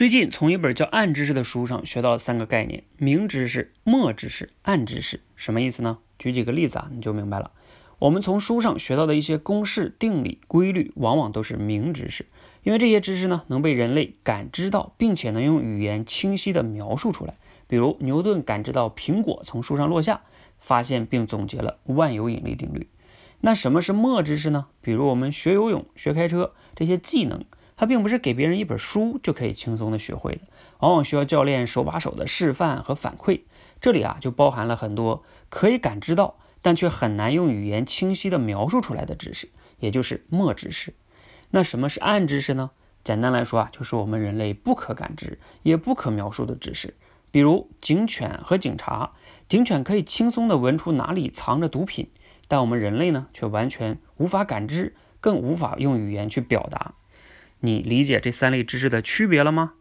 [0.00, 5.20] 最近从一本叫《暗知识》的书上学到了三个概念：明知识、默知识、暗知识。
[5.36, 5.98] 什么意思呢？
[6.18, 7.50] 举几个例子啊，你就明白了。
[7.98, 12.24] 我们从书上学到的一些公式、定理、规律，往往都是明知识，
[12.62, 17.34] 因为这些知识呢，能被人类感知到，并且能用语言清晰地描述出来。
[17.66, 20.22] 比如牛顿感知到苹果从树上落下，
[20.58, 22.88] 发现并总结了万有引力定律。
[23.42, 24.68] 那什么是默知识呢？
[24.80, 27.44] 比如我们学游泳、学开车这些技能。
[27.80, 30.42] 它并不是给别人一本书就可以轻松的学会的，
[30.80, 33.40] 往往需要教练手把手的示范和反馈。
[33.80, 39.48] 这里啊就包含了很多可以感知到，但却很难用语言清晰的描述出来的知识，
[39.78, 40.92] 也就是默知识。
[41.52, 42.72] 那什么是暗知识呢？
[43.02, 46.92] 简单来说啊，就是我们人类不可感知也不可描述的知识。
[47.30, 49.12] 比如警犬和警察，
[49.48, 52.10] 警犬可以轻松的闻出哪里藏着毒品，
[52.46, 56.92] 但我们人类呢却完全无法感知，更无法用语言去表达。
[57.60, 59.74] 你理解这三类知识的区别了吗？